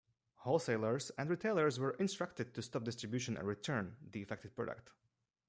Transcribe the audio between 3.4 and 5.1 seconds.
return the affected product.